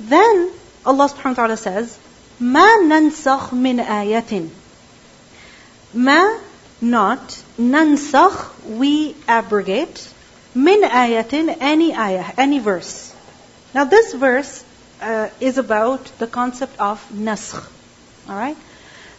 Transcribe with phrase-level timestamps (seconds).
[0.00, 0.50] Then
[0.84, 1.98] Allah subhanahu wa ta'ala says,
[2.40, 4.48] ما ننسخ من آية
[5.94, 6.38] ما
[6.80, 10.08] not nansakh we abrogate
[10.54, 13.14] min ayatin any ayah any verse
[13.74, 14.64] now this verse
[15.00, 17.64] uh, is about the concept of naskh
[18.28, 18.56] all right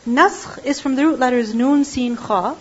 [0.07, 2.55] naskh is from the root letters noon sin kha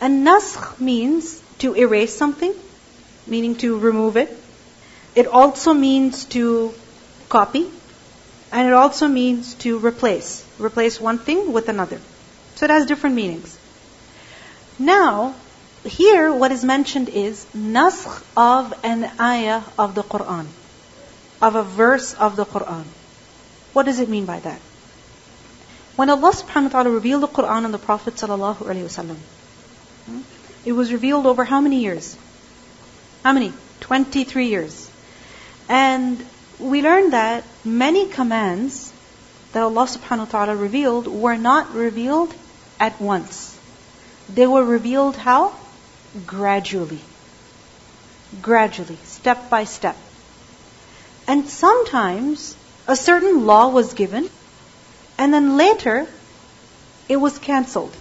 [0.00, 2.54] and naskh means to erase something
[3.26, 4.36] meaning to remove it
[5.14, 6.72] it also means to
[7.37, 7.65] copy
[8.51, 10.33] and it also means to replace
[10.69, 12.01] replace one thing with another
[12.55, 13.59] so it has different meanings
[14.77, 15.33] now,
[15.85, 20.47] here what is mentioned is naskh of an ayah of the Quran,
[21.41, 22.83] of a verse of the Quran.
[23.71, 24.59] What does it mean by that?
[25.95, 29.15] When Allah subhanahu wa ta'ala revealed the Quran on the Prophet sallallahu alaihi wasallam,
[30.07, 30.21] hmm,
[30.65, 32.17] it was revealed over how many years?
[33.23, 33.53] How many?
[33.79, 34.91] 23 years.
[35.69, 36.25] And
[36.59, 38.91] we learned that many commands
[39.51, 42.33] that Allah subhanahu wa ta'ala revealed were not revealed
[42.79, 43.57] at once.
[44.33, 45.53] They were revealed how?
[46.25, 46.99] Gradually.
[48.41, 49.97] Gradually, step by step.
[51.27, 52.55] And sometimes
[52.87, 54.29] a certain law was given,
[55.17, 56.07] and then later
[57.09, 57.95] it was cancelled.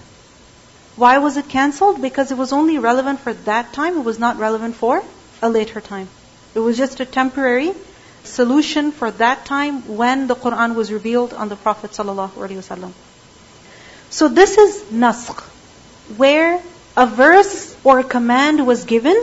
[0.97, 2.01] Why was it cancelled?
[2.01, 5.03] Because it was only relevant for that time, it was not relevant for
[5.43, 6.09] a later time.
[6.55, 7.75] It was just a temporary
[8.25, 12.93] solution for that time when the Quran was revealed on the Prophet ﷺ.
[14.11, 15.43] So this is naskh
[16.17, 16.63] where
[16.97, 19.17] a verse or a command was given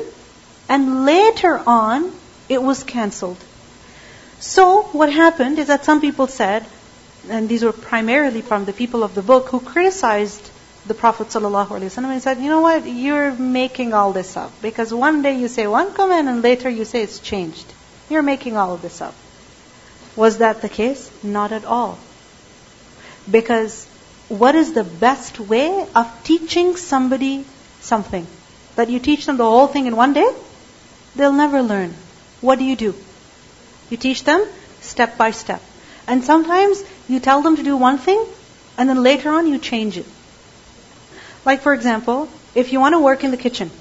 [0.67, 2.11] and later on
[2.49, 3.38] it was cancelled.
[4.39, 6.65] So what happened is that some people said,
[7.30, 10.49] and these were primarily from the people of the book who criticized
[10.88, 14.52] the Prophet ﷺ and said, you know what, you're making all this up.
[14.61, 17.65] Because one day you say one command and later you say it's changed.
[18.12, 19.16] You're making all of this up.
[20.17, 21.09] Was that the case?
[21.23, 21.98] Not at all.
[23.30, 23.86] Because
[24.28, 27.45] what is the best way of teaching somebody
[27.80, 28.27] something?
[28.76, 30.30] That you teach them the whole thing in one day?
[31.16, 31.94] They'll never learn.
[32.42, 32.95] What do you do?
[33.89, 34.45] You teach them
[34.82, 35.61] step by step.
[36.05, 38.26] And sometimes you tell them to do one thing,
[38.77, 40.05] and then later on you change it.
[41.45, 43.71] Like for example, if you want to work in the kitchen,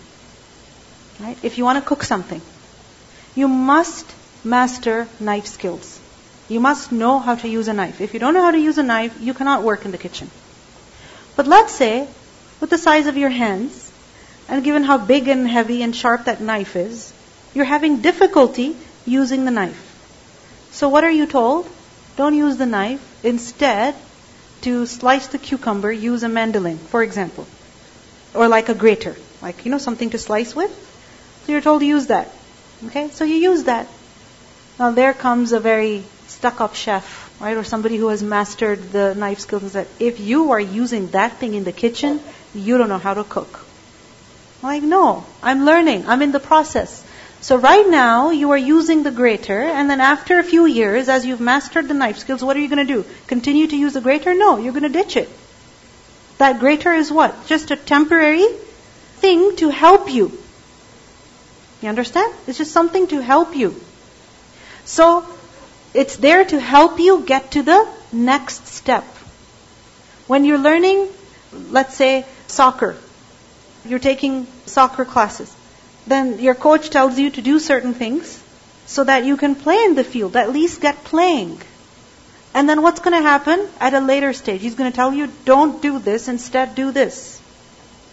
[1.19, 1.37] right?
[1.43, 2.41] If you want to cook something,
[3.35, 4.07] you must
[4.45, 6.01] master knife skills.
[6.49, 8.01] You must know how to use a knife.
[8.01, 10.31] If you don't know how to use a knife, you cannot work in the kitchen.
[11.37, 12.09] But let's say,
[12.61, 13.91] with the size of your hands,
[14.49, 17.12] and given how big and heavy and sharp that knife is,
[17.55, 19.87] you're having difficulty using the knife.
[20.72, 21.69] So what are you told?
[22.17, 23.25] Don't use the knife.
[23.25, 23.95] Instead,
[24.62, 27.47] to slice the cucumber, use a mandolin, for example.
[28.34, 29.17] Or like a grater.
[29.41, 30.72] Like, you know, something to slice with.
[31.45, 32.28] So you're told to use that.
[32.87, 33.11] Okay?
[33.11, 33.87] So you use that.
[34.81, 37.57] Now there comes a very stuck-up chef right?
[37.57, 41.39] Or somebody who has mastered the knife skills and said, if you are using that
[41.39, 42.21] thing in the kitchen,
[42.55, 43.67] you don't know how to cook.
[44.63, 46.07] I'm like, no, I'm learning.
[46.07, 47.05] I'm in the process.
[47.41, 51.25] So right now, you are using the grater, and then after a few years, as
[51.25, 53.07] you've mastered the knife skills, what are you going to do?
[53.29, 54.35] Continue to use the grater?
[54.35, 55.31] No, you're going to ditch it.
[56.37, 57.47] That grater is what?
[57.47, 58.47] Just a temporary
[59.25, 60.39] thing to help you.
[61.81, 62.35] You understand?
[62.47, 63.81] It's just something to help you.
[64.91, 65.25] So,
[65.95, 69.05] it's there to help you get to the next step.
[70.27, 71.06] When you're learning,
[71.71, 72.97] let's say, soccer,
[73.84, 75.55] you're taking soccer classes,
[76.09, 78.43] then your coach tells you to do certain things
[78.87, 81.61] so that you can play in the field, at least get playing.
[82.53, 84.61] And then what's going to happen at a later stage?
[84.61, 87.41] He's going to tell you, don't do this, instead do this.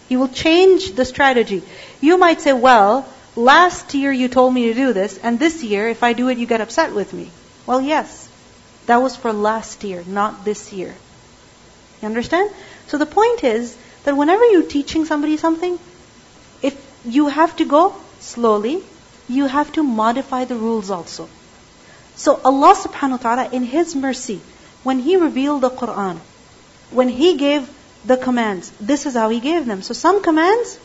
[0.08, 1.62] He will change the strategy.
[2.00, 3.04] You might say, well,
[3.38, 6.38] last year you told me to do this, and this year, if I do it,
[6.38, 7.30] you get upset with me.
[7.66, 8.28] Well, yes.
[8.86, 10.94] That was for last year, not this year.
[12.02, 12.50] You understand?
[12.88, 15.78] So the point is that whenever you're teaching somebody something,
[16.62, 18.82] if you have to go slowly,
[19.28, 21.28] you have to modify the rules also.
[22.16, 24.40] So Allah subhanahu wa ta'ala in His mercy,
[24.82, 26.18] when He revealed the Quran,
[26.90, 27.70] when He gave
[28.04, 29.82] the commands, this is how He gave them.
[29.82, 30.78] So some commands,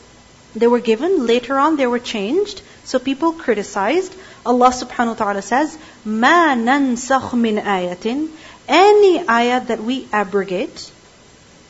[0.55, 4.15] they were given, later on they were changed, so people criticized.
[4.45, 8.29] Allah subhanahu wa ta'ala says, مَا نَنْسَخْ مِنْ آيَةٍ
[8.67, 10.91] Any ayah that we abrogate,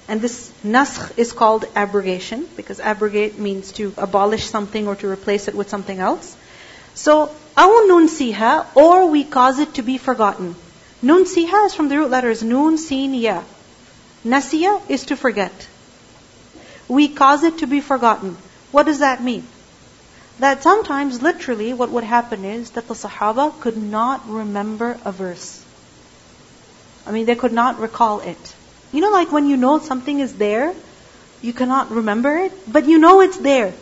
[0.07, 5.47] and this naskh is called abrogation, because abrogate means to abolish something or to replace
[5.47, 6.37] it with something else.
[6.95, 10.55] So, أَوْ نُنْسِيهَا Or we cause it to be forgotten.
[11.03, 13.43] Nunsiha is from the root letters nun, sin, ya.
[14.25, 15.67] Nasiya is to forget.
[16.87, 18.35] We cause it to be forgotten.
[18.73, 19.47] What does that mean?
[20.39, 25.63] that sometimes literally what would happen is that the Sahaba could not remember a verse.
[27.05, 28.55] I mean, they could not recall it.
[28.93, 30.73] You know, like when you know something is there,
[31.41, 33.73] you cannot remember it, but you know it's there.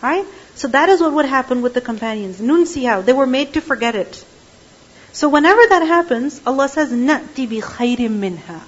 [0.00, 0.24] Right?
[0.54, 2.40] So that is what would happen with the companions.
[2.40, 4.24] Nunsiha, they were made to forget it.
[5.12, 8.60] So whenever that happens, Allah says, نَأْتِ بِخَيْرٍ مِّنْهَا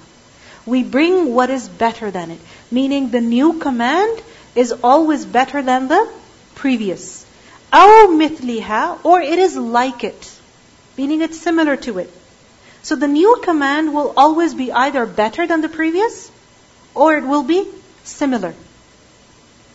[0.65, 2.39] We bring what is better than it.
[2.69, 4.21] Meaning the new command
[4.55, 6.07] is always better than the
[6.55, 7.25] previous.
[7.71, 10.31] أَوْ مِثْلِهَا Or it is like it.
[10.97, 12.11] Meaning it's similar to it.
[12.83, 16.31] So the new command will always be either better than the previous,
[16.95, 17.67] or it will be
[18.03, 18.53] similar.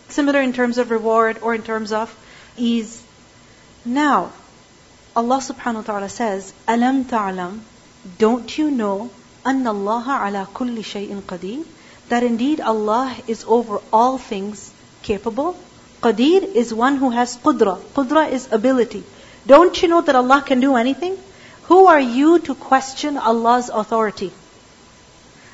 [0.09, 2.13] Similar in terms of reward or in terms of
[2.57, 3.01] ease.
[3.85, 4.31] Now,
[5.15, 7.61] Allah subhanahu wa ta'ala says, Alam ta'lam,
[8.17, 9.09] don't you know,
[9.45, 11.63] أن الله على كل شيء قدير,
[12.08, 14.72] that indeed Allah is over all things
[15.02, 15.56] capable?
[16.02, 17.80] Qadir is one who has qudra.
[17.94, 19.04] Qudra is ability.
[19.46, 21.16] Don't you know that Allah can do anything?
[21.64, 24.32] Who are you to question Allah's authority?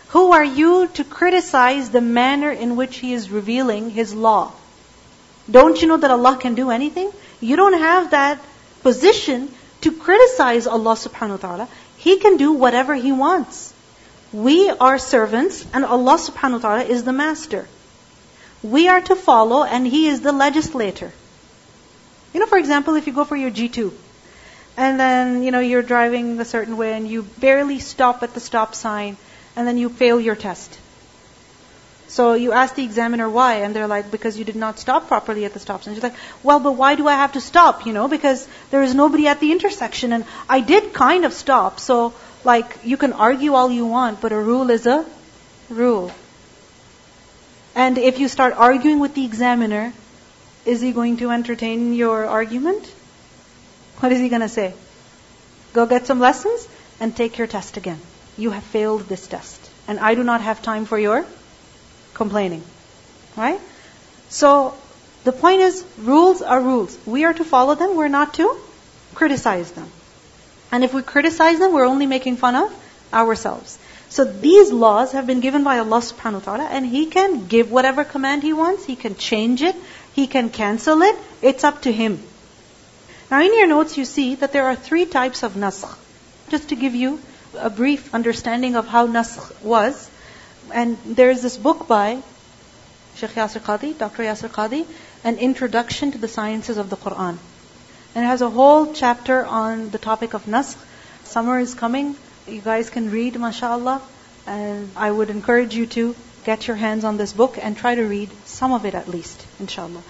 [0.09, 4.53] Who are you to criticize the manner in which He is revealing His law?
[5.51, 7.11] Don't you know that Allah can do anything?
[7.41, 8.41] You don't have that
[8.83, 9.51] position
[9.83, 11.69] to criticize Allah subhanahu wa ta'ala.
[11.99, 13.73] He can do whatever He wants.
[14.33, 17.67] We are servants and Allah subhanahu wa ta'ala is the master.
[18.63, 21.13] We are to follow and He is the legislator.
[22.35, 23.93] You know, for example, if you go for your G2,
[24.77, 28.41] and then, you know, you're driving a certain way and you barely stop at the
[28.41, 29.17] stop sign,
[29.57, 30.79] and then you fail your test.
[32.07, 35.45] So you ask the examiner why, and they're like, because you did not stop properly
[35.45, 35.95] at the stop sign.
[35.95, 37.87] You're like, well, but why do I have to stop?
[37.87, 41.81] You know, because there is nobody at the intersection, and I did kind of stop.
[41.81, 45.05] So, like, you can argue all you want, but a rule is a
[45.69, 46.13] rule.
[47.75, 49.93] And if you start arguing with the examiner,
[50.65, 52.87] is he going to entertain your argument?
[54.01, 54.75] What is he going to say?
[55.73, 56.69] Go get some lessons
[57.01, 58.01] and take your test again.
[58.37, 59.71] You have failed this test.
[59.87, 61.27] And I do not have time for your
[62.15, 62.63] complaining.
[63.37, 63.61] Right?
[64.29, 64.75] So,
[65.25, 66.99] the point is, rules are rules.
[67.07, 68.57] We are to follow them, we're not to
[69.15, 69.91] criticize them.
[70.71, 72.73] And if we criticize them, we're only making fun of
[73.13, 73.79] ourselves.
[74.11, 77.71] So these laws have been given by Allah subhanahu wa ta'ala and He can give
[77.71, 79.77] whatever command He wants, He can change it,
[80.15, 82.23] He can cancel it, it's up to Him.
[83.31, 85.97] Now in your notes you see that there are three types of nasakh.
[86.49, 87.21] Just to give you
[87.59, 90.11] a brief understanding of how nasakh was,
[90.73, 92.23] and there's this book by
[93.17, 94.23] Sheikh Yasir Qadhi, Dr.
[94.23, 94.87] Yasir Qadhi,
[95.25, 97.39] An Introduction to the Sciences of the Quran.
[98.19, 100.77] And it has a whole chapter on the topic of naskh.
[101.23, 102.17] Summer is coming.
[102.49, 104.03] You guys can read, mashallah.
[104.45, 108.03] And I would encourage you to get your hands on this book and try to
[108.03, 110.03] read some of it at least, inshallah.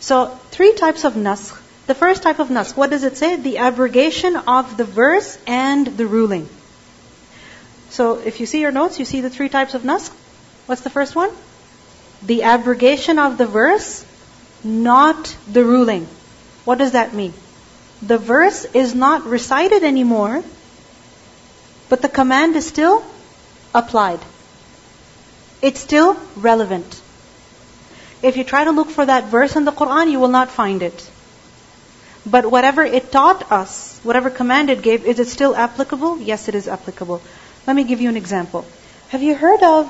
[0.00, 1.56] So, three types of naskh.
[1.86, 3.36] The first type of naskh, what does it say?
[3.36, 6.48] The abrogation of the verse and the ruling.
[7.90, 10.10] So if you see your notes, you see the three types of naskh.
[10.66, 11.30] What's the first one?
[12.26, 14.04] The abrogation of the verse,
[14.64, 16.08] not the ruling.
[16.64, 17.34] What does that mean?
[18.02, 20.42] The verse is not recited anymore,
[21.88, 23.04] but the command is still
[23.74, 24.18] applied.
[25.60, 27.00] It's still relevant.
[28.22, 30.82] If you try to look for that verse in the Quran, you will not find
[30.82, 31.10] it.
[32.26, 36.18] But whatever it taught us, whatever command it gave, is it still applicable?
[36.20, 37.20] Yes, it is applicable.
[37.66, 38.64] Let me give you an example.
[39.10, 39.86] Have you heard of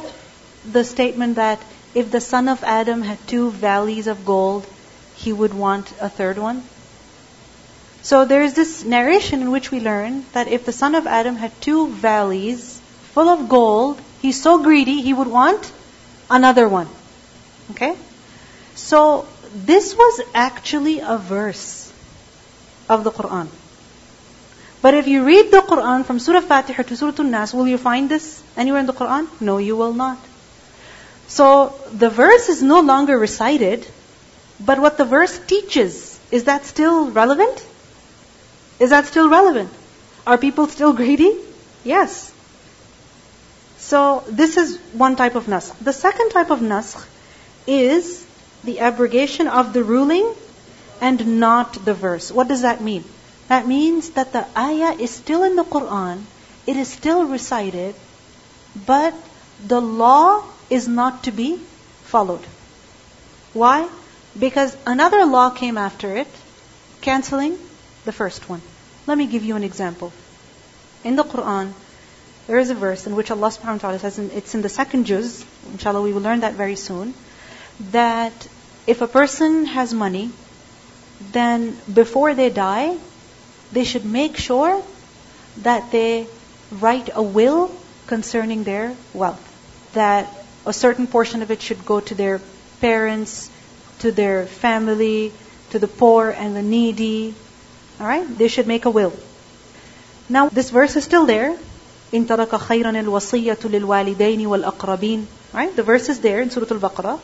[0.71, 1.63] the statement that
[1.95, 4.67] if the son of Adam had two valleys of gold,
[5.15, 6.63] he would want a third one?
[8.03, 11.37] So there is this narration in which we learn that if the son of Adam
[11.37, 12.81] had two valleys
[13.13, 15.71] full of gold, he's so greedy he would want
[16.29, 16.89] another one.
[17.71, 17.95] Okay?
[18.75, 21.93] So this was actually a verse
[22.89, 23.49] of the Quran.
[24.81, 28.09] But if you read the Quran from Surah Fatiha to Surah An-Nas, will you find
[28.11, 29.29] this anywhere in the Quran?
[29.41, 30.19] No, you will not.
[31.29, 33.87] So the verse is no longer recited,
[34.59, 37.65] but what the verse teaches, is that still relevant?
[38.83, 39.71] Is that still relevant?
[40.27, 41.33] Are people still greedy?
[41.85, 42.33] Yes.
[43.79, 45.79] So this is one type of naskh.
[45.79, 47.05] The second type of naskh
[47.67, 48.27] is
[48.65, 50.35] the abrogation of the ruling
[51.01, 52.33] and not the verse.
[52.33, 53.05] What does that mean?
[53.47, 56.23] That means that the ayah is still in the Quran,
[56.67, 57.95] it is still recited,
[58.87, 59.15] but
[59.65, 61.57] the law is not to be
[62.15, 62.45] followed.
[63.53, 63.89] Why?
[64.37, 66.29] Because another law came after it,
[67.01, 67.59] canceling
[68.05, 68.63] the first one.
[69.07, 70.13] Let me give you an example.
[71.05, 71.73] In the Quran,
[72.47, 75.07] there is a verse in which Allah subhanahu wa ta'ala says, it's in the second
[75.07, 77.15] juz, inshallah we will learn that very soon,
[77.91, 78.49] that
[78.87, 80.31] if a person has money
[81.31, 82.97] then before they die,
[83.73, 84.83] they should make sure
[85.59, 86.27] that they
[86.71, 87.71] write a will
[88.07, 89.41] concerning their wealth.
[89.93, 90.29] That
[90.67, 92.41] a certain portion of it should go to their
[92.81, 93.51] parents,
[94.01, 95.33] to their family,
[95.71, 97.35] to the poor and the needy.
[98.02, 98.38] Alright?
[98.38, 99.14] They should make a will.
[100.30, 101.58] Now, this verse is still there.
[102.14, 105.26] إن ترك خيرا الوصية للوالدين والأقربين.
[105.54, 105.76] Right?
[105.76, 107.20] The verse is there in Surah Al-Baqarah.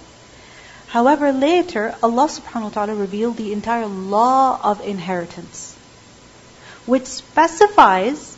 [0.88, 5.76] However, later, Allah subhanahu wa ta'ala revealed the entire law of inheritance,
[6.86, 8.38] which specifies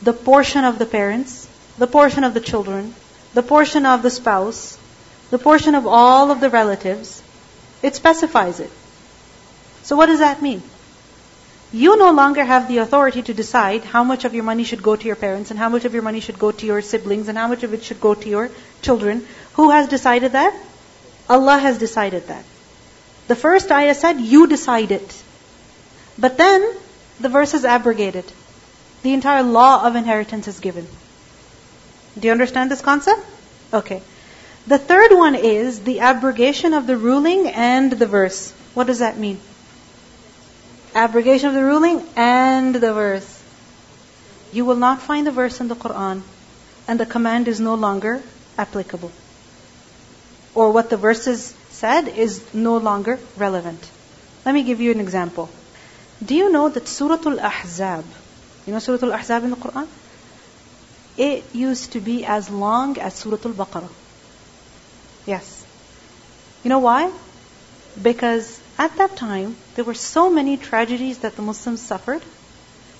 [0.00, 2.94] the portion of the parents, the portion of the children,
[3.34, 4.78] the portion of the spouse,
[5.30, 7.22] the portion of all of the relatives.
[7.82, 8.70] It specifies it.
[9.82, 10.62] So what does that mean?
[11.73, 14.95] You no longer have the authority to decide how much of your money should go
[14.95, 17.37] to your parents and how much of your money should go to your siblings and
[17.37, 18.51] how much of it should go to your
[18.83, 19.25] children.
[19.53, 20.55] Who has decided that?
[21.27, 22.45] Allah has decided that.
[23.27, 25.23] The first ayah said, you decide it.
[26.19, 26.75] But then,
[27.19, 28.31] the verse is abrogated.
[29.01, 30.87] The entire law of inheritance is given.
[32.19, 33.25] Do you understand this concept?
[33.73, 34.03] Okay.
[34.67, 38.51] The third one is the abrogation of the ruling and the verse.
[38.75, 39.39] What does that mean?
[40.95, 43.41] Abrogation of the ruling and the verse.
[44.51, 46.21] You will not find the verse in the Quran,
[46.87, 48.21] and the command is no longer
[48.57, 49.11] applicable
[50.55, 53.89] or what the verses said is no longer relevant.
[54.45, 55.49] Let me give you an example.
[56.23, 58.05] Do you know that Surah Al-Ahzab,
[58.65, 59.87] you know Surah Al-Ahzab in the Quran?
[61.17, 63.89] It used to be as long as Surah Al-Baqarah.
[65.25, 65.65] Yes.
[66.63, 67.11] You know why?
[68.01, 72.21] Because at that time, there were so many tragedies that the Muslims suffered.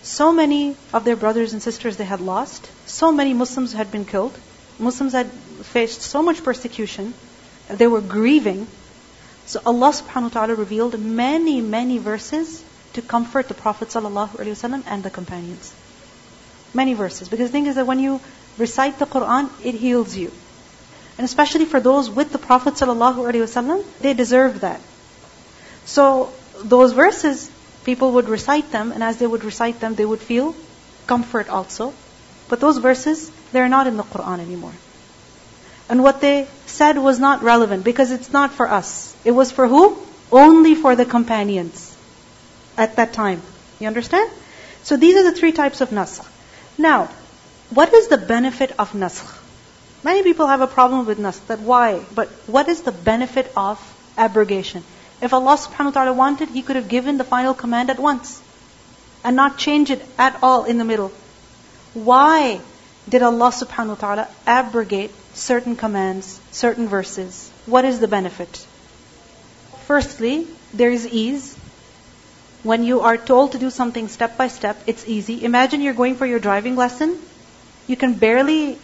[0.02, 2.70] So many of their brothers and sisters they had lost.
[2.86, 4.38] So many Muslims had been killed.
[4.80, 5.30] Muslims had
[5.72, 7.14] faced so much persecution
[7.68, 8.68] they were grieving.
[9.46, 12.64] So Allah subhanahu wa ta'ala revealed many, many verses
[12.94, 15.74] to comfort the Prophet and the companions.
[16.74, 17.28] Many verses.
[17.28, 18.22] Because the thing is that when you
[18.58, 20.32] recite the Quran, it heals you.
[21.18, 24.80] And especially for those with the Prophet ﷺ, they deserve that.
[25.86, 27.52] So those verses,
[27.84, 30.56] people would recite them, and as they would recite them, they would feel
[31.08, 31.94] comfort also.
[32.50, 34.74] But those verses, they're not in the Quran anymore.
[35.90, 39.16] And what they said was not relevant because it's not for us.
[39.26, 39.98] It was for who?
[40.32, 41.96] Only for the companions
[42.78, 43.42] at that time.
[43.80, 44.30] You understand?
[44.84, 46.28] So these are the three types of nasakh.
[46.78, 47.10] Now,
[47.70, 49.40] what is the benefit of nasakh?
[50.04, 51.48] Many people have a problem with nasakh.
[51.48, 52.02] That why?
[52.14, 53.80] But what is the benefit of
[54.18, 54.84] abrogation?
[55.24, 58.42] If Allah subhanahu wa ta'ala wanted, He could have given the final command at once
[59.24, 61.14] and not change it at all in the middle.
[61.94, 62.60] Why
[63.08, 67.50] did Allah subhanahu wa ta'ala abrogate certain commands, certain verses?
[67.66, 68.66] What is the benefit?
[69.86, 71.56] Firstly, there is ease.
[72.64, 75.46] When you are told to do something step by step, it's easy.
[75.46, 77.16] Imagine you're going for your driving lesson.
[77.88, 78.78] You can barely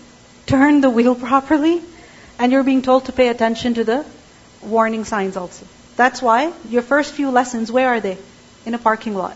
[0.46, 1.81] turn the wheel properly,
[2.38, 4.05] and you're being told to pay attention to the
[4.62, 5.65] warning signs also.
[6.00, 8.18] That's why your first few lessons, where are they?
[8.65, 9.36] In a parking lot.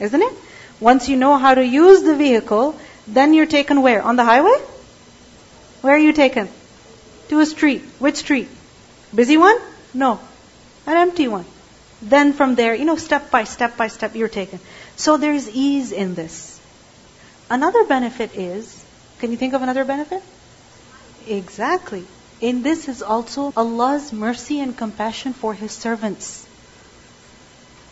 [0.00, 0.32] Isn't it?
[0.80, 4.00] Once you know how to use the vehicle, then you're taken where?
[4.00, 4.56] On the highway?
[5.82, 6.48] Where are you taken?
[7.28, 7.82] To a street.
[7.98, 8.48] Which street?
[9.14, 9.58] Busy one?
[9.92, 10.18] No.
[10.86, 11.44] An empty one.
[12.00, 14.60] Then from there, you know, step by step by step, you're taken.
[14.96, 16.58] So there's ease in this.
[17.50, 18.82] Another benefit is,
[19.18, 20.22] can you think of another benefit?
[21.28, 22.06] Exactly.
[22.40, 26.46] In this is also Allah's mercy and compassion for His servants.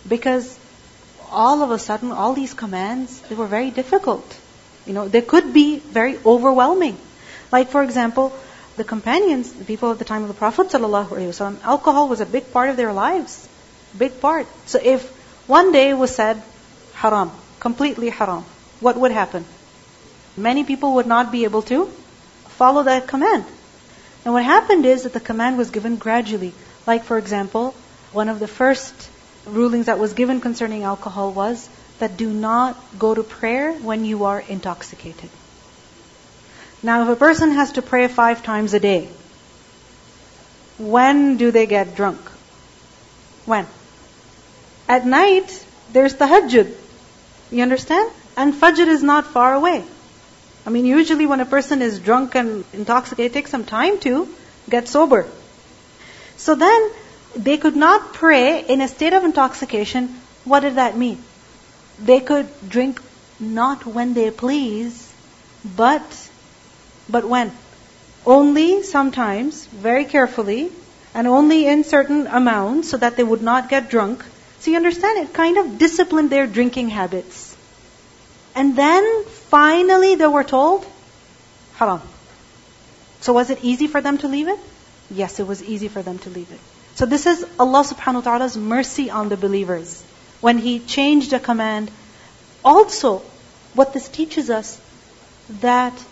[0.06, 0.58] Because
[1.30, 4.24] all of a sudden, all these commands, they were very difficult.
[4.86, 6.98] You know, they could be very overwhelming.
[7.50, 8.32] Like, for example,
[8.76, 12.52] the companions, the people at the time of the Prophet ﷺ, alcohol was a big
[12.52, 13.48] part of their lives.
[13.96, 14.46] Big part.
[14.66, 15.08] So if
[15.48, 16.42] one day was said,
[16.94, 18.44] haram, completely haram,
[18.80, 19.44] what would happen?
[20.36, 21.86] Many people would not be able to
[22.58, 23.44] follow that command.
[24.24, 26.54] And what happened is that the command was given gradually.
[26.86, 27.74] Like, for example,
[28.12, 28.94] one of the first
[29.46, 34.24] rulings that was given concerning alcohol was that do not go to prayer when you
[34.24, 35.30] are intoxicated.
[36.82, 39.08] Now, if a person has to pray five times a day,
[40.78, 42.20] when do they get drunk?
[43.46, 43.66] When?
[44.88, 46.74] At night, there's the tahajjud.
[47.50, 48.10] You understand?
[48.36, 49.84] And fajr is not far away.
[50.66, 54.28] I mean, usually when a person is drunk and intoxicated, it takes some time to
[54.68, 55.26] get sober.
[56.36, 56.90] So then,
[57.36, 60.08] they could not pray in a state of intoxication.
[60.44, 61.22] What did that mean?
[61.98, 63.00] They could drink
[63.40, 65.12] not when they please,
[65.76, 66.30] but
[67.08, 67.52] but when?
[68.24, 70.72] Only sometimes, very carefully,
[71.12, 74.24] and only in certain amounts so that they would not get drunk.
[74.60, 77.54] So you understand, it kind of disciplined their drinking habits.
[78.54, 80.86] And then finally they were told,
[81.80, 82.00] haram.
[83.20, 84.58] So was it easy for them to leave it?
[85.10, 86.58] Yes, it was easy for them to leave it.
[86.96, 89.94] So this is Allah subhanahu wa ta'ala's mercy on the believers.
[90.40, 91.92] When He changed a command.
[92.64, 93.12] Also,
[93.74, 94.74] what this teaches us,
[95.60, 96.04] that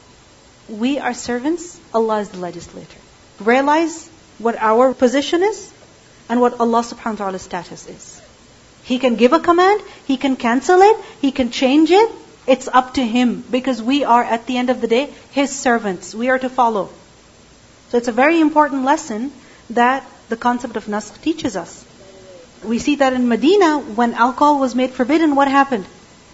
[0.69, 3.05] we are servants, Allah is the legislator.
[3.41, 4.09] Realize
[4.39, 5.63] what our position is
[6.29, 8.09] and what Allah subhanahu wa ta'ala's status is.
[8.85, 12.19] He can give a command, He can cancel it, He can change it.
[12.47, 16.15] It's up to Him because we are at the end of the day His servants.
[16.15, 16.91] We are to follow.
[17.91, 19.33] So it's a very important lesson
[19.71, 21.85] that the concept of naskh teaches us.
[22.65, 25.85] We see that in Medina, when alcohol was made forbidden, what happened?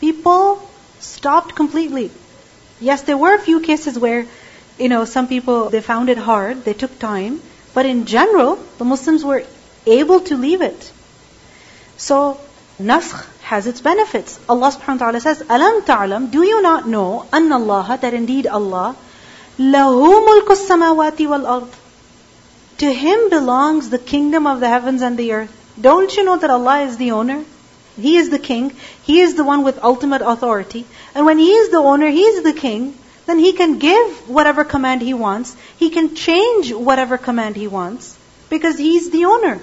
[0.00, 0.62] People
[1.00, 2.10] stopped completely.
[2.80, 4.26] Yes, there were a few cases where,
[4.78, 7.40] you know, some people, they found it hard, they took time,
[7.74, 9.44] but in general, the Muslims were
[9.86, 10.92] able to leave it.
[11.96, 12.38] So,
[12.80, 14.38] naskh has its benefits.
[14.48, 18.46] Allah subhanahu wa ta'ala says, Alam ta'lam, do you not know, anna Allah, that indeed
[18.46, 18.96] Allah,
[19.58, 21.68] lahu mulku samawati wal ard.
[22.78, 25.54] To Him belongs the kingdom of the heavens and the earth.
[25.80, 27.44] Don't you know that Allah is the owner?
[28.00, 28.72] He is the king.
[29.02, 30.86] He is the one with ultimate authority.
[31.14, 32.94] And when He is the owner, He is the king,
[33.26, 35.56] then He can give whatever command He wants.
[35.78, 38.16] He can change whatever command He wants
[38.48, 39.60] because He is the owner.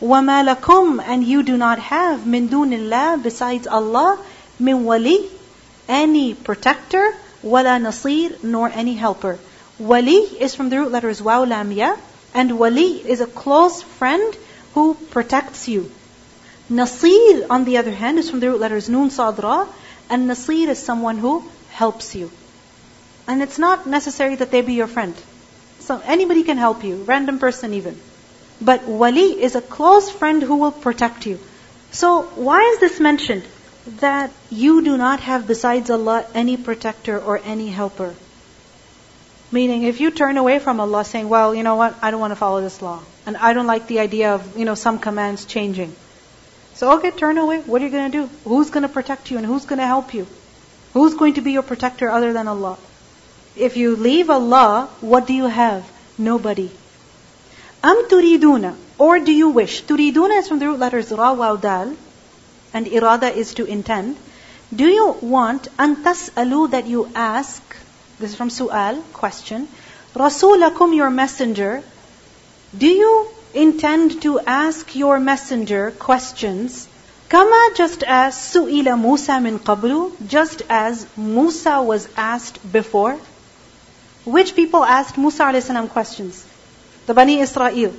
[0.00, 4.18] وَمَا لَكُمْ And you do not have min dunillah besides Allah
[4.58, 5.30] min wali
[5.88, 9.38] any protector wala nasir nor any helper.
[9.78, 11.96] Wali is from the root letters waw lam ya
[12.34, 14.36] and wali is a close friend
[14.74, 15.90] who protects you.
[16.68, 19.68] Nasir on the other hand is from the root letters noon sadra
[20.10, 22.30] and nasir is someone who helps you.
[23.28, 25.14] And it's not necessary that they be your friend.
[25.80, 27.98] So anybody can help you, random person even.
[28.61, 31.39] But wali is a close friend who will protect you.
[31.91, 33.43] So why is this mentioned?
[33.99, 38.13] That you do not have besides Allah any protector or any helper.
[39.51, 42.31] Meaning, if you turn away from Allah saying, well, you know what, I don't want
[42.31, 43.01] to follow this law.
[43.25, 45.93] And I don't like the idea of, you know, some commands changing.
[46.75, 47.59] So, okay, turn away.
[47.59, 48.29] What are you going to do?
[48.45, 50.25] Who's going to protect you and who's going to help you?
[50.93, 52.77] Who's going to be your protector other than Allah?
[53.55, 55.89] If you leave Allah, what do you have?
[56.17, 56.71] Nobody.
[57.83, 59.83] Am turiduna, or do you wish?
[59.83, 61.95] Turiduna is from the root letters ra, waw, dal,
[62.75, 64.17] and irada is to intend.
[64.73, 67.61] Do you want an tas'alu that you ask?
[68.19, 69.67] This is from su'al, question.
[70.13, 71.81] Rasulakum, your messenger.
[72.77, 76.87] Do you intend to ask your messenger questions?
[77.29, 83.17] Kama just as su'ila Musa min qablu, just as Musa was asked before.
[84.23, 85.71] Which people asked Musa a.s.
[85.89, 86.45] questions?
[87.05, 87.93] The Bani Israel.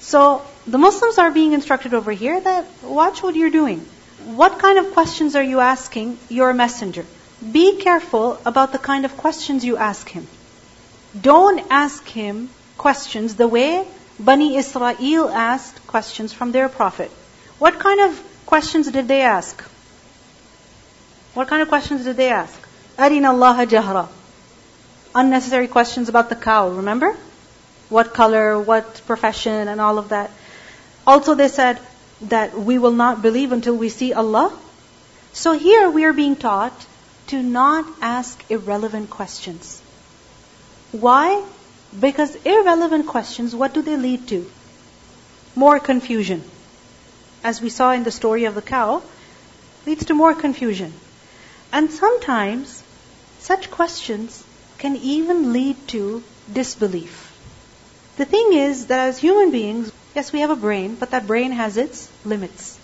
[0.00, 3.80] So the Muslims are being instructed over here that watch what you're doing.
[4.24, 7.04] What kind of questions are you asking your messenger?
[7.52, 10.26] Be careful about the kind of questions you ask him.
[11.20, 13.86] Don't ask him questions the way
[14.18, 17.10] Bani Israel asked questions from their prophet.
[17.58, 19.62] What kind of questions did they ask?
[21.34, 22.58] What kind of questions did they ask?
[22.98, 24.08] Arina Allah jahra.
[25.14, 27.16] Unnecessary questions about the cow, remember?
[27.88, 30.30] What color, what profession, and all of that.
[31.06, 31.78] Also, they said
[32.22, 34.52] that we will not believe until we see Allah.
[35.32, 36.86] So here we are being taught
[37.28, 39.80] to not ask irrelevant questions.
[40.92, 41.44] Why?
[41.98, 44.50] Because irrelevant questions, what do they lead to?
[45.54, 46.42] More confusion.
[47.44, 49.02] As we saw in the story of the cow,
[49.86, 50.92] leads to more confusion.
[51.72, 52.82] And sometimes,
[53.40, 54.42] such questions
[54.78, 56.22] can even lead to
[56.52, 57.25] disbelief.
[58.16, 61.52] The thing is that as human beings, yes, we have a brain, but that brain
[61.52, 62.78] has its limits.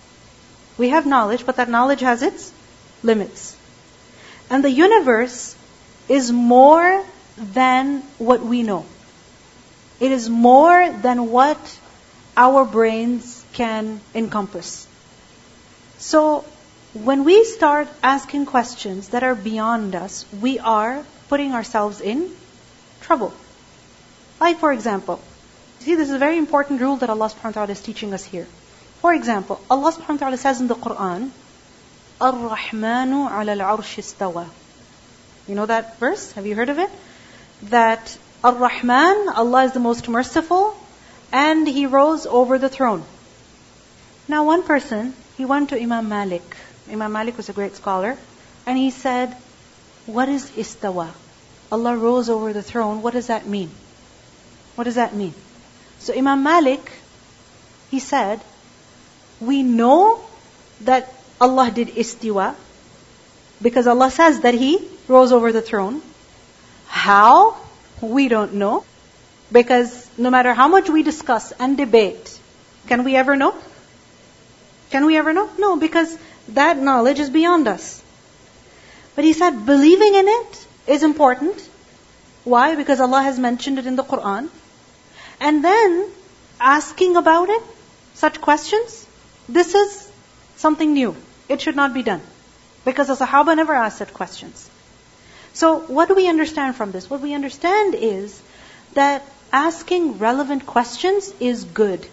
[0.77, 2.53] We have knowledge, but that knowledge has its
[3.03, 3.57] limits.
[4.51, 5.57] And the universe
[6.09, 7.05] is more
[7.39, 8.85] than what we know.
[10.01, 11.79] It is more than what
[12.37, 14.87] our brains can encompass.
[15.99, 16.45] So,
[16.93, 22.31] when we start asking questions that are beyond us, we are putting ourselves in
[23.01, 23.33] trouble.
[24.43, 25.21] Like for example,
[25.79, 28.13] you see this is a very important rule that Allah subhanahu wa ta'ala is teaching
[28.13, 28.47] us here.
[29.01, 31.31] For example, Allah subhanahu wa ta'ala says in the Quran,
[32.21, 34.47] Ar-Rahmanu ala al-arsh istawa.
[35.47, 36.33] You know that verse?
[36.33, 36.91] Have you heard of it?
[37.75, 40.75] That Ar-Rahman, Allah is the most merciful,
[41.31, 43.05] and He rose over the throne.
[44.27, 46.57] Now one person, he went to Imam Malik.
[46.91, 48.19] Imam Malik was a great scholar,
[48.67, 49.37] and he said,
[50.07, 51.09] what is istawa?
[51.71, 53.71] Allah rose over the throne, what does that mean?
[54.83, 55.33] What does that mean?
[56.01, 56.91] So Imam Malik,
[57.89, 58.41] he said
[59.41, 60.21] We know
[60.81, 62.57] that Allah did istiwa
[63.63, 66.03] because Allah says that He rose over the throne.
[66.89, 67.57] How?
[68.01, 68.85] We don't know.
[69.53, 72.41] Because no matter how much we discuss and debate,
[72.89, 73.55] can we ever know?
[74.91, 75.49] Can we ever know?
[75.59, 76.17] No, because
[76.49, 78.03] that knowledge is beyond us.
[79.15, 81.69] But he said believing in it is important.
[82.43, 82.75] Why?
[82.75, 84.51] Because Allah has mentioned it in the Quran.
[85.43, 86.09] And then
[86.61, 87.63] asking about it,
[88.15, 89.07] such questions,
[89.49, 90.11] this is
[90.57, 91.17] something new.
[91.49, 92.21] It should not be done.
[92.85, 94.71] Because the Sahaba never asked such questions.
[95.53, 97.11] So what do we understand from this?
[97.11, 98.41] What we understand is
[98.93, 102.07] that asking relevant questions is good.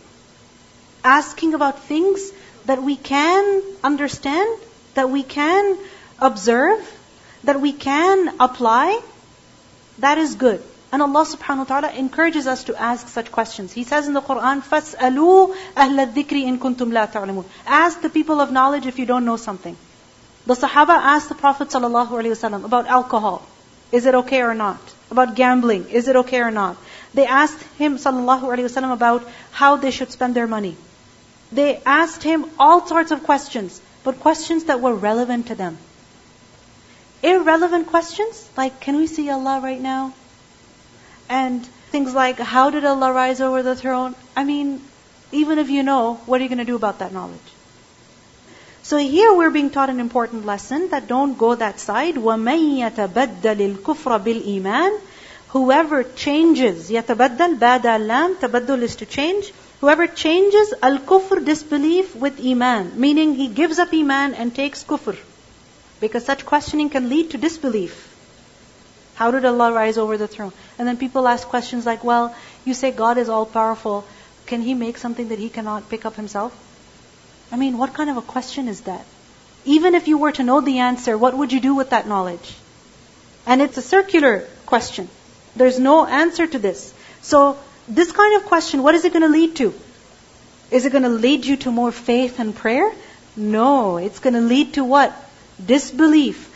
[1.04, 2.32] Asking about things
[2.66, 4.60] that we can understand,
[4.96, 5.78] that we can
[6.18, 6.82] observe,
[7.44, 9.00] that we can apply,
[10.00, 10.64] that is good.
[10.93, 13.73] And Allah subhanahu wa ta'ala encourages us to ask such questions.
[13.73, 18.41] He says in the Quran, فَاسْأَلُوا أَهْلَ الذِّكْرِ إِن كُنتُمْ لَا تَعْلَمُونَ Ask the people
[18.41, 19.77] of knowledge if you don't know something.
[20.47, 23.43] The Sahaba asked the Prophet ﷺ about alcohol.
[23.91, 24.79] Is it okay or not?
[25.11, 25.89] About gambling.
[25.91, 26.77] Is it okay or not?
[27.13, 30.77] They asked him ﷺ about how they should spend their money.
[31.51, 35.79] They asked him all sorts of questions, but questions that were relevant to them.
[37.23, 40.13] Irrelevant questions, like can we see Allah right now?
[41.29, 44.15] And things like how did Allah rise over the throne?
[44.37, 44.81] I mean,
[45.33, 47.55] even if you know, what are you going to do about that knowledge?
[48.83, 52.17] So here we're being taught an important lesson that don't go that side.
[52.17, 55.01] وَمَن يَتَبَدَّلِ الْكُفْرَ بِالْإِيمَانِ
[55.49, 59.53] Whoever changes, yatabaddal, bada lam, tabaddul is to change.
[59.81, 65.17] Whoever changes al-kufr, disbelief with iman, meaning he gives up iman and takes kufr.
[66.01, 68.08] Because such questioning can lead to disbelief.
[69.20, 70.54] How did Allah rise over the throne?
[70.78, 74.06] And then people ask questions like, well, you say God is all powerful.
[74.46, 76.54] Can He make something that He cannot pick up Himself?
[77.52, 79.06] I mean, what kind of a question is that?
[79.66, 82.54] Even if you were to know the answer, what would you do with that knowledge?
[83.46, 85.10] And it's a circular question.
[85.54, 86.94] There's no answer to this.
[87.22, 87.58] So,
[87.90, 89.74] this kind of question, what is it going to lead to?
[90.72, 92.90] Is it going to lead you to more faith and prayer?
[93.36, 95.14] No, it's going to lead to what?
[95.74, 96.49] Disbelief.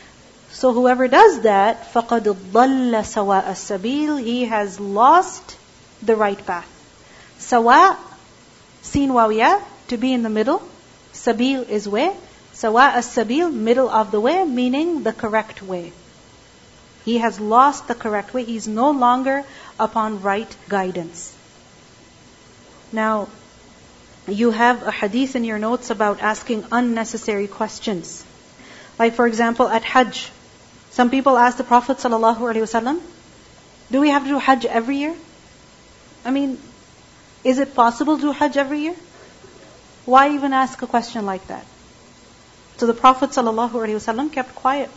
[0.53, 5.57] So whoever does that, فَقَدْ ضَلَّ سَوَاءَ السَّبِيلِ He has lost
[6.03, 6.67] the right path.
[7.39, 7.97] Sawa,
[8.83, 10.63] sin wawiya, to be in the middle.
[11.13, 12.13] Sabil is way.
[12.55, 15.93] Sawa as-sabil, middle of the way, meaning the correct way.
[17.05, 18.45] He has lost the correct way.
[18.45, 19.45] He's no longer
[19.79, 21.35] upon right guidance.
[22.91, 23.29] Now,
[24.27, 28.25] you have a hadith in your notes about asking unnecessary questions.
[28.99, 30.31] Like for example, at Hajj,
[30.93, 33.01] some people ask the Prophet ﷺ,
[33.91, 35.15] do we have to do Hajj every year?
[36.25, 36.59] I mean,
[37.45, 38.97] is it possible to do Hajj every year?
[40.05, 41.65] Why even ask a question like that?
[42.79, 44.91] So the Prophet ﷺ kept quiet.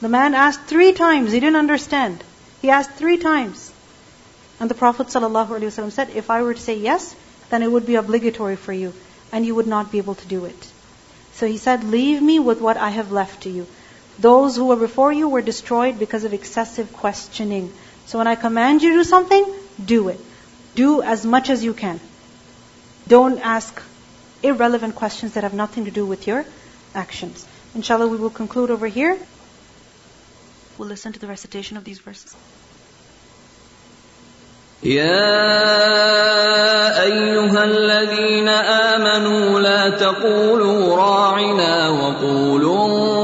[0.00, 2.22] The man asked three times, he didn't understand.
[2.60, 3.72] He asked three times.
[4.60, 7.14] And the Prophet ﷺ said, if I were to say yes,
[7.50, 8.92] then it would be obligatory for you,
[9.32, 10.72] and you would not be able to do it.
[11.34, 13.66] So he said, leave me with what I have left to you.
[14.20, 17.72] Those who were before you were destroyed because of excessive questioning.
[18.06, 19.44] So when I command you to do something,
[19.84, 20.20] do it.
[20.74, 22.00] Do as much as you can.
[23.08, 23.82] Don't ask
[24.42, 26.44] irrelevant questions that have nothing to do with your
[26.94, 27.46] actions.
[27.74, 29.18] Inshallah, we will conclude over here.
[30.78, 32.34] We'll listen to the recitation of these verses.
[34.82, 35.32] يا
[37.02, 43.19] أيها الذين آمنوا لا تقولوا راعنا وقولوا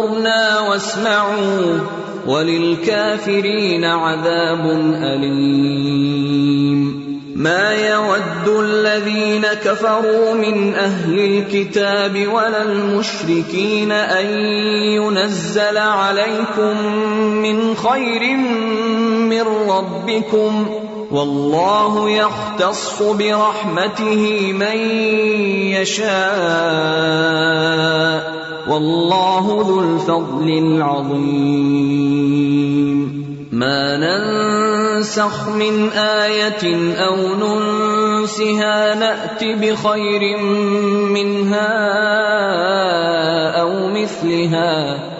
[0.00, 1.78] انظرنا واسمعوا
[2.26, 4.70] وللكافرين عذاب
[5.02, 6.40] أليم.
[7.36, 14.26] ما يود الذين كفروا من أهل الكتاب ولا المشركين أن
[14.96, 16.86] ينزل عليكم
[17.42, 18.36] من خير
[19.28, 20.79] من ربكم
[21.10, 24.78] والله يختص برحمته من
[25.76, 26.10] يشاء.
[28.68, 31.80] والله ذو الفضل العظيم.
[33.52, 40.38] ما ننسخ من آية أو ننسها نات بخير
[41.10, 41.70] منها
[43.60, 45.19] أو مثلها.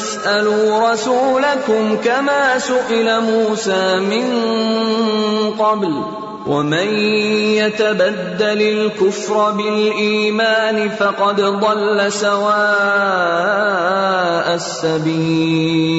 [0.00, 4.26] تسألوا رسولكم كما سئل موسى من
[5.58, 6.02] قبل
[6.46, 6.88] ومن
[7.60, 12.60] يتبدل الكفر بالإيمان فقد ضل سواء
[14.54, 15.90] السبيل